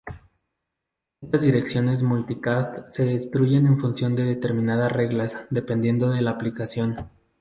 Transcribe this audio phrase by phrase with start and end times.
[1.21, 6.95] Las direcciones Multicast se construyen en función de determinadas reglas, dependiendo de la aplicación.